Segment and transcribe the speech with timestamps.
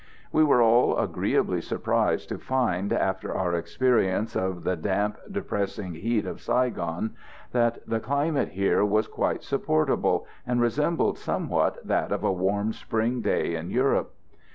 [0.31, 6.25] We were all agreeably surprised to find, after our experience of the damp, depressing heat
[6.25, 7.13] of Saigon,
[7.51, 13.21] that the climate here was quite supportable, and resembled somewhat that of a warm spring
[13.21, 14.11] day in Europe.